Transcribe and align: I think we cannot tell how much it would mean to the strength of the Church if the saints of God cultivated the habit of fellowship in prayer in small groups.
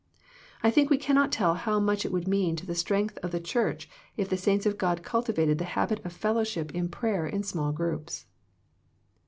I 0.63 0.71
think 0.71 0.89
we 0.89 0.97
cannot 0.97 1.31
tell 1.31 1.53
how 1.53 1.79
much 1.79 2.07
it 2.07 2.11
would 2.11 2.27
mean 2.27 2.55
to 2.55 2.65
the 2.65 2.73
strength 2.73 3.19
of 3.21 3.29
the 3.29 3.39
Church 3.39 3.87
if 4.17 4.29
the 4.29 4.35
saints 4.35 4.65
of 4.65 4.79
God 4.79 5.03
cultivated 5.03 5.59
the 5.59 5.63
habit 5.77 6.03
of 6.03 6.11
fellowship 6.11 6.71
in 6.73 6.89
prayer 6.89 7.27
in 7.27 7.43
small 7.43 7.71
groups. 7.71 8.25